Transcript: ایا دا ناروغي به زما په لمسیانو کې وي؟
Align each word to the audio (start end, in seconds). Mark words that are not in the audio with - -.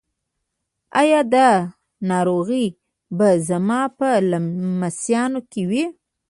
ایا 1.01 1.21
دا 1.33 1.49
ناروغي 2.09 2.65
به 3.17 3.27
زما 3.49 3.81
په 3.97 4.09
لمسیانو 4.31 5.39
کې 5.51 5.61
وي؟ 5.69 5.83